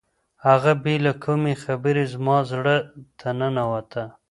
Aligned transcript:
هغه 0.47 0.71
بې 0.83 0.95
له 1.05 1.13
کومې 1.23 1.53
خبرې 1.63 2.03
زما 2.13 2.37
زړه 2.51 2.75
ته 3.19 3.29
ننوته. 3.39 4.03